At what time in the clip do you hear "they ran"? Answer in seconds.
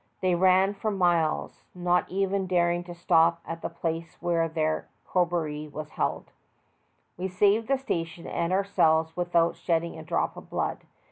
0.21-0.73